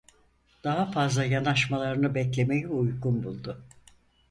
Daha 0.63 0.91
fazla 0.91 1.23
yanaşmalarını 1.25 2.15
beklemeyi 2.15 2.67
uygun 2.67 3.23
buldu. 3.23 3.65